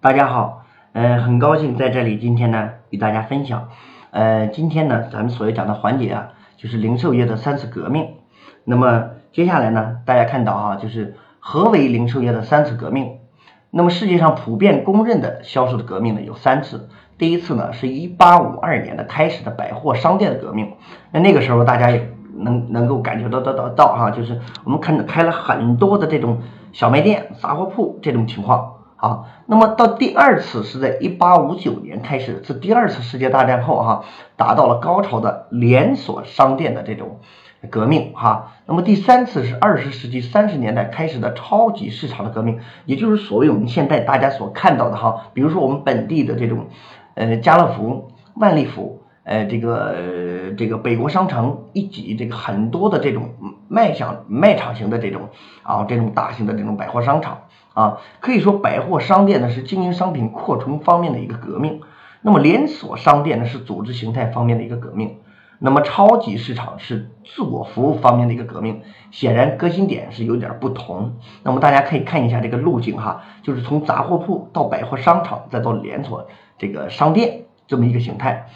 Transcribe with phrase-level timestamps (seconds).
[0.00, 3.70] 大家好，呃，很高兴在这里今天呢与大家分享，
[4.12, 8.10] 呃，今天呢咱们所要讲的环节啊，就是零售业的三次革命。
[8.62, 13.18] 那么接下来呢，大家看到啊，就是何为零售业的三次革命？
[13.70, 16.88] 那么世界上普遍公认的销售的革命呢有三次。
[17.18, 20.74] 第一次呢是一八五二年的开始的百货商店的革命，
[21.10, 26.38] 那那个时候大家也能能够感觉到到到到哈，就是我们看开了很多的这种
[26.72, 28.74] 小卖店、杂货铺这种情况。
[28.98, 34.04] 啊，那么到第二次是在一八五九年开始，自第二次世界大战后哈，
[34.36, 37.20] 达到了高潮的连锁商店的这种
[37.70, 38.54] 革命哈。
[38.66, 46.66] 那么第三次是二十世纪三十年代开始的超级市场的革命，也就是所谓我们现在大家所看到的哈，比如说我们本地的这种
[47.14, 49.02] 呃家乐福、万利福。
[49.28, 49.94] 呃，这个
[50.56, 53.34] 这个北国商城一级，这个很多的这种
[53.68, 55.28] 卖向卖场型的这种
[55.62, 57.42] 啊，这种大型的这种百货商场
[57.74, 61.82] 啊，可以说百货商店呢是经营商品扩充方面的一个革命，
[62.22, 65.18] 那么连锁商店呢是组织形态方面的一个革命，
[65.58, 71.16] 那么超级市场是自我服务方面的一个革命，显然革新点是有点不同。
[71.42, 78.46] 那么大家可以看一下这个路径哈，就是从杂货铺到百货商场，再到连锁这个商店这么一个形态。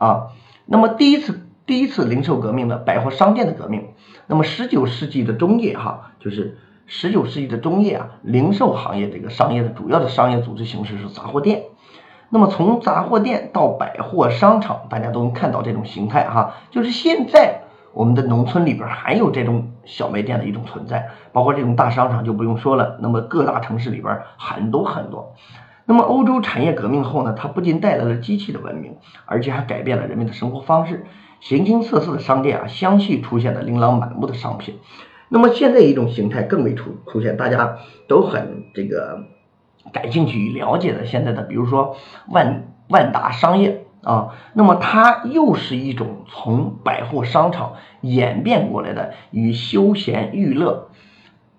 [0.00, 0.28] 啊，
[0.64, 3.88] 那么第一次第一次零售革命的百货商店的革命，
[4.26, 11.64] 那么十九世纪的中叶哈，就是十九世纪的中叶啊，零售行业这个商业的主要的商业组织形式是杂货店。
[12.30, 25.34] 那么从杂货店到百货商场，大家都能看到这种形态哈，就是现在我们的农村里边还有这种小卖店的一种存在，包括这种大商场就不用说了，那么各大城市里边很多很多。
[25.90, 28.94] 那么欧洲产业革命后呢，它不仅带来了机器的文明，
[29.26, 31.04] 而且还改变了人们的生活方式。
[31.40, 34.78] 形形色色的商店啊，相继出现了琳琅满目的商品。
[35.28, 39.24] 那么现在一种形态更为出出现，大家都很这个
[39.92, 41.06] 感兴趣与了解的。
[41.06, 41.96] 现在的比如说
[42.28, 50.89] 万万达商业啊，那么它又是一种从百货商场演变过来的与休闲娱乐。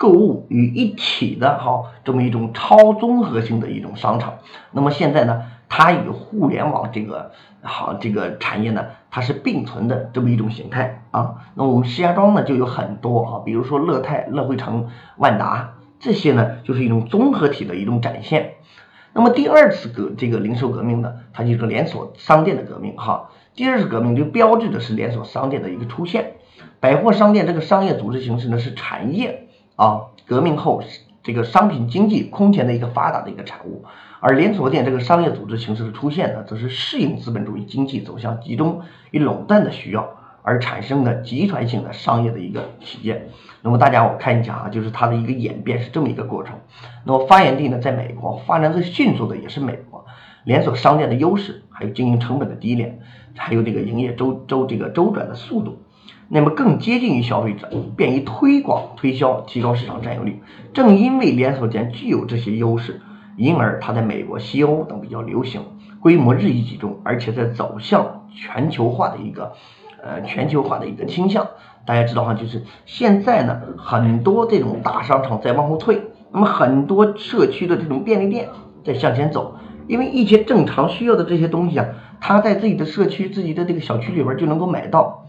[0.00, 4.38] 购物于一体的哈，这么一种超综合性的一种商场。
[4.72, 11.42] 那么现在呢，它与互联网这个好这个产业呢，它是并存的这么一种形态啊。
[11.54, 14.88] 那我们石家庄呢就有很多啊，比如说乐泰、乐汇城、
[15.18, 18.54] 万达这些呢，就是一种综合体的一种展现。
[19.12, 23.28] 那么第二次革这个零售革命呢，它就是连锁商店的革命哈。
[23.54, 26.36] 第二次革命就标志着是连锁商店的一个出现。
[26.80, 29.48] 百货商店这个商业组织形式呢是产业。
[29.80, 30.82] 啊，革命后
[31.22, 33.86] 这个商品经济空前的一个发达的一个产物，
[34.20, 40.06] 而连锁店这个商业组织形式的出现呢，则是适应资本主义经济走向集中与垄断的需要
[40.42, 43.30] 而产生的集团性的商业的一个体验。
[43.62, 46.58] 那么大家我看一下啊，就是它的一个演变是这么一个过程。
[47.06, 50.04] 那么发源地呢，在美国，发展最迅速的也是美国。
[50.44, 53.00] 连锁商店的优势，还有经营成本的低廉，
[53.34, 55.78] 还有这个营业周周这个周转的速度。
[56.32, 60.40] 那么更接近于消费者，便于推广推销，提高市场占有率。
[60.72, 63.00] 正因为连锁店具有这些优势，
[63.36, 65.60] 因而它在美国、西欧等比较流行，
[65.98, 69.54] 规模日益集中，而且在走向全球化的一个
[70.00, 71.48] 呃全球化的一个倾向。
[71.84, 78.48] 大家知道哈，就是现在呢，很多这种大商场在往后退，那么很多社区的这种便利店
[78.84, 79.56] 在向前走，
[79.88, 81.88] 因为一些正常需要的这些东西啊，
[82.20, 85.19] 他在自己的社区、自己的这个小区里边就能够买到。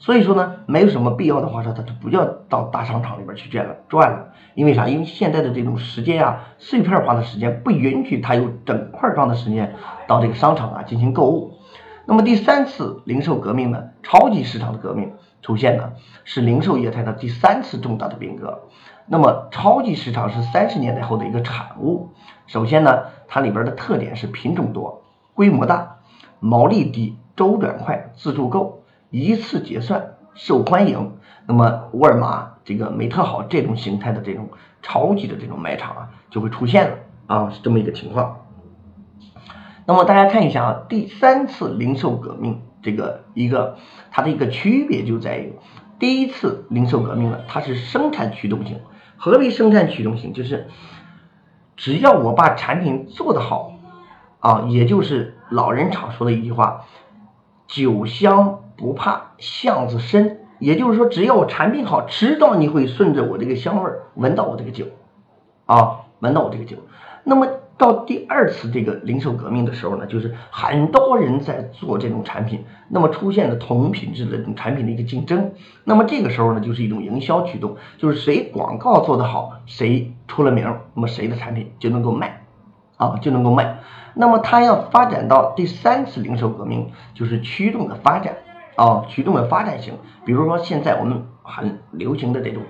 [0.00, 4.28] 所以说呢，没有什么必要的话说，他就不要到大商场里边去转了，转了。
[4.54, 4.88] 因为啥？
[4.88, 9.74] 因为现在的这种时间啊，碎片化的时间不允许他有整块状的时间
[10.06, 11.58] 到这个商场啊进行购物。
[12.06, 15.92] 那么第三次零售革命呢，超级市场的革命出现呢，
[16.24, 18.68] 是零售业态的第三次重大的变革。
[19.06, 22.10] 那么超级市场是三十年代后的一个产物。
[22.46, 25.02] 首先呢，它里边的特点是品种多、
[25.34, 25.98] 规模大、
[26.40, 28.82] 毛利低、周转快、自助购。
[29.10, 31.12] 一次结算受欢迎，
[31.46, 34.50] 那么沃尔玛、这个美特好这种形态的这种
[34.82, 36.96] 超级的这种卖场啊，就会出现了
[37.26, 38.44] 啊，是这么一个情况。
[39.86, 43.78] 那么大家看一下啊，第三次零售革命这个一个
[44.10, 45.54] 它的一个区别就在于，
[45.98, 48.80] 第一次零售革命呢，它是生产驱动型。
[49.16, 50.34] 何为生产驱动型？
[50.34, 50.68] 就是
[51.76, 53.72] 只要我把产品做得好
[54.40, 56.84] 啊，也就是老人常说的一句话：
[57.66, 58.60] 酒香。
[58.78, 64.86] 不怕巷子深，也就是说，只要我产品好，迟早你会顺着我这个香味儿闻到我这个酒，
[65.66, 66.76] 啊，闻到我这个酒。
[67.24, 67.46] 那么
[67.76, 75.52] 到第二次这个零售革命的时候呢，就是很多人在做这种产品，那么出现了同品质的这种产品的一个竞争。
[75.84, 80.64] 那么这个时候呢，就是一种营销驱动，就是谁广告做得好，谁出了名，
[80.94, 82.42] 那么谁的产品就能够卖，
[82.96, 83.80] 啊就能够卖。
[84.14, 88.36] 那么它要发展到第三次零售革命，就是驱动的发展
[88.78, 89.94] 啊，驱动的发展型。
[90.24, 92.62] 比如说现在我们很流行的这种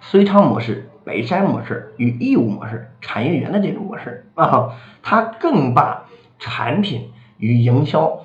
[0.00, 4.70] 隋昌模式、北山模式与义乌模式、产业园的这种模式啊，
[5.02, 6.06] 它更把
[6.40, 8.24] 产品与营销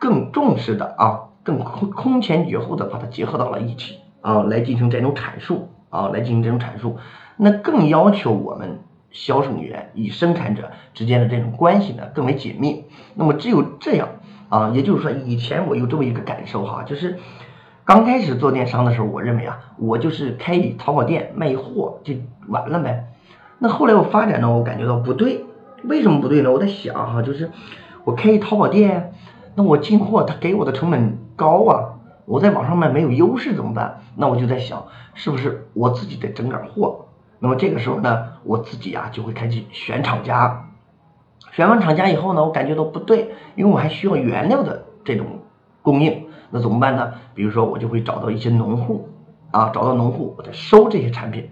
[0.00, 6.98] 更重视的啊，更空空前绝后的把它结合到了一起啊，来进行这种阐述啊，来进行这种阐述，
[7.36, 8.80] 那更要求我们。
[9.16, 12.86] 销售员与生产者之间的这种关系呢更为紧密。
[13.14, 14.08] 那么只有这样
[14.48, 17.18] 啊，也就是说，以前我有这么一个感受哈，就是
[17.84, 22.14] 刚开始做电商的时候，我认为啊，我就是开一淘宝店卖货就
[22.48, 23.06] 完了呗。
[23.58, 25.44] 那后来我发展呢，我感觉到不对，
[25.84, 26.52] 为什么不对呢？
[26.52, 27.50] 我在想哈，就是
[28.04, 29.12] 我开一淘宝店，
[29.54, 31.94] 那我进货他给我的成本高啊，
[32.26, 34.00] 我在网上卖没有优势怎么办？
[34.16, 37.06] 那我就在想，是不是我自己得整点货？
[37.40, 40.68] 那么这个时候呢，我自己啊就会开始选厂家，
[41.54, 45.26] 选完厂家以后呢，我感觉到不对，因为我还需要原料的这种
[45.82, 47.12] 供应，那怎么办呢？
[47.32, 49.08] 比如说我就会找到一些农户
[49.52, 51.48] 啊，找到农户，我再收这些产品。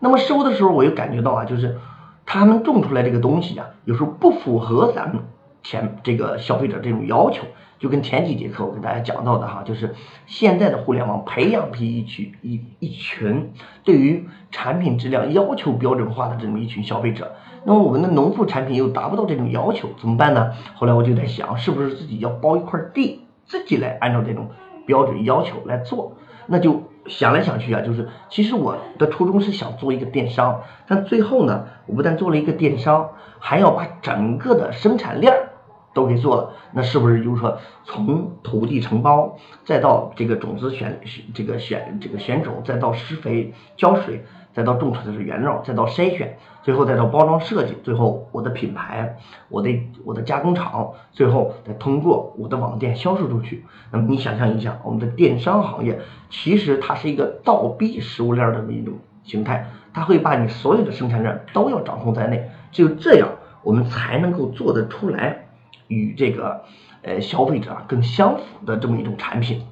[0.00, 1.78] 那么收的时候，我又感觉到啊，就是
[2.24, 5.24] 他们种出来这个东西啊，有时候不符合咱们
[5.62, 7.44] 前这个消费者这种要求。
[7.78, 9.94] 就跟前几节课我跟大家讲到的哈，就是
[10.26, 17.32] 现在的互联网培养批一群一一群对于产品质量要求标准化的这么一群消费者，
[17.64, 20.52] 那么我们的农副产品又达不到这种要求，怎么办呢？
[20.74, 24.48] 后来我就在想，是不是自己要包一块地，自己来按照这种
[24.86, 26.16] 标准要求来做？
[26.46, 35.48] 那就想来想去啊，就是其实我的初衷是想做一个电商，但最后呢，我不但做了一个电商，还要把整个的生产链儿。
[35.94, 41.00] 都给做了，那是不是就是说，从土地承包，再到这个种子选
[41.32, 49.16] 这个选这个选种，再到施肥浇水，再到种出来的原料，再到筛选，最后再到包装设计，最后我的品牌，
[49.48, 49.70] 我的
[50.04, 53.64] 我的加工厂，最后再通过我的网店销售出去。
[53.92, 63.28] 那么你想象一下，我们的电商行业其实它是一个倒逼食物链的一种形态，它会把你所有的生产链都要掌控在内，只有这样，
[63.62, 65.46] 我们才能够做得出来。
[65.88, 66.64] 与这个
[67.02, 69.64] 呃消费者啊更相符的这么一种产品，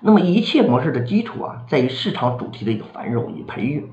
[0.00, 3.90] 那么一切模式的基础啊，在于市场主题的一个繁荣与培育。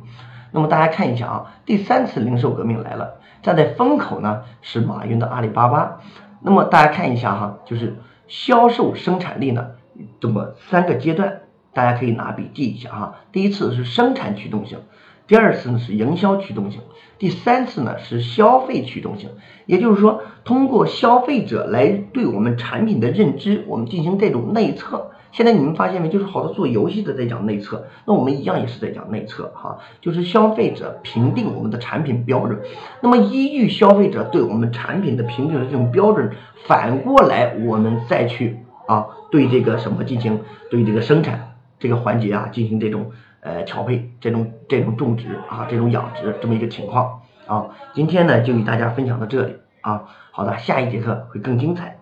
[0.52, 6.02] 那么大家看一下啊，第三次零售革命来了，站在风口呢是马云的阿里巴巴。
[6.42, 7.98] 那么大家看一下哈，就是
[8.28, 9.72] 销售生产力呢
[10.20, 11.40] 这么三个阶段，
[11.74, 13.16] 大家可以拿笔记一下哈。
[13.32, 14.80] 第一次是生产驱动性。
[15.28, 16.82] 第二次呢是营销驱动性，
[17.18, 19.30] 第三次呢是消费驱动性。
[19.66, 25.12] 也就是说，通过消费者来对我们产品的认知，我们进行这种内测。
[25.32, 26.10] 现在你们发现没？
[26.10, 29.80] 就是好多做游戏的在讲内测，那我们一样也是在讲内测哈。
[30.02, 32.60] 就是消费者评定我们的产品标准，
[33.02, 36.32] 那么依据消费者对我们产品的评定的这种标准，
[36.68, 43.12] 反过来我们再去啊对这个什么进行对这个生产这个环节啊进行这种。
[43.44, 52.00] 呃，调配这种这种种植啊，这种养殖这么一个情况啊，今天呢就与大家分享到这里啊，好的，下一节课会更精彩。